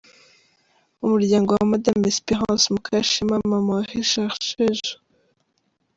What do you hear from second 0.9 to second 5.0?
Umuryango wa Madame Espérance Mukashema, Mama wa Richard Sheja